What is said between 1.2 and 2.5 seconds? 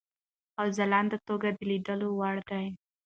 توګه د لیدلو وړ